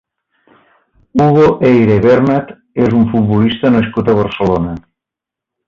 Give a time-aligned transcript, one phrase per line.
[1.19, 2.49] Hugo Eyre Bernat
[2.87, 4.75] és un futbolista nascut a Barcelona.